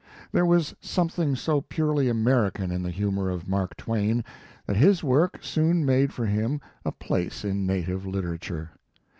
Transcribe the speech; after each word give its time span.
There 0.31 0.47
was 0.47 0.73
something 0.81 1.35
so 1.35 1.61
purely 1.61 2.09
Amer 2.09 2.49
ican 2.49 2.71
in 2.71 2.81
the 2.81 2.89
humor 2.89 3.29
of 3.29 3.47
Mark 3.47 3.77
Twain, 3.77 4.23
that 4.65 4.75
his 4.75 5.03
work 5.03 5.37
soon 5.43 5.85
made 5.85 6.11
for 6.11 6.25
him 6.25 6.59
a 6.83 6.91
place 6.91 7.45
in 7.45 7.67
na 7.67 7.83
tive 7.85 8.07
literature. 8.07 8.71